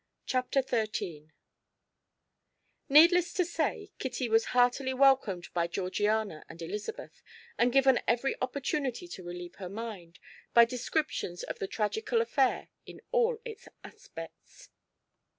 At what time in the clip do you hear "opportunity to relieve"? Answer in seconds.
8.41-9.57